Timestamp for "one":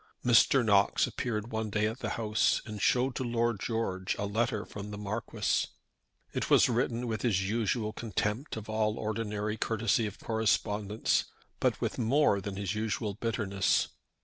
1.51-1.69